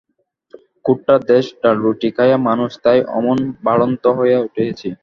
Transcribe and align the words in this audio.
খোট্টার 0.85 1.19
দেশে 1.29 1.53
ডালরুটি 1.61 2.09
খাইয়া 2.17 2.37
মানুষ, 2.49 2.71
তাই 2.83 2.99
অমন 3.17 3.37
বাড়ন্ত 3.65 4.03
হইয়া 4.17 4.39
উঠিয়াছে। 4.47 4.89